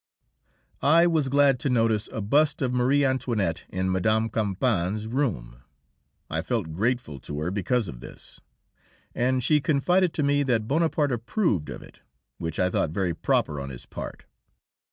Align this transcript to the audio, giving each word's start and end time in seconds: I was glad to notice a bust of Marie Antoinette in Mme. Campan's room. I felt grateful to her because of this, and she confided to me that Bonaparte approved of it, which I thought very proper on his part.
I 0.81 1.05
was 1.05 1.29
glad 1.29 1.59
to 1.59 1.69
notice 1.69 2.09
a 2.11 2.21
bust 2.21 2.63
of 2.63 2.73
Marie 2.73 3.05
Antoinette 3.05 3.65
in 3.69 3.91
Mme. 3.91 4.29
Campan's 4.29 5.05
room. 5.05 5.57
I 6.27 6.41
felt 6.41 6.73
grateful 6.73 7.19
to 7.19 7.39
her 7.41 7.51
because 7.51 7.87
of 7.87 7.99
this, 7.99 8.41
and 9.13 9.43
she 9.43 9.61
confided 9.61 10.11
to 10.15 10.23
me 10.23 10.41
that 10.41 10.67
Bonaparte 10.67 11.11
approved 11.11 11.69
of 11.69 11.83
it, 11.83 11.99
which 12.39 12.57
I 12.57 12.71
thought 12.71 12.89
very 12.89 13.13
proper 13.13 13.59
on 13.59 13.69
his 13.69 13.85
part. 13.85 14.25